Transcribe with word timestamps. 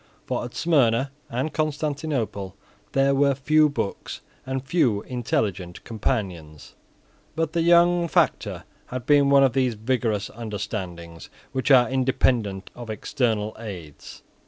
For 0.25 0.43
at 0.43 0.55
Smyrna 0.55 1.11
and 1.29 1.53
Constantinople 1.53 2.55
there 2.93 3.13
were 3.13 3.35
few 3.35 3.69
books 3.69 4.21
and 4.47 4.65
few 4.65 5.03
intelligent 5.03 5.83
companions. 5.83 6.73
But 7.35 7.53
the 7.53 7.61
young 7.61 8.07
factor 8.07 8.63
had 8.87 9.07
one 9.07 9.43
of 9.43 9.53
those 9.53 9.75
vigorous 9.75 10.31
understandings 10.33 11.29
which 11.51 11.69
are 11.69 11.87
independent 11.87 12.71
of 12.73 12.89
external 12.89 13.55
aids. 13.59 14.23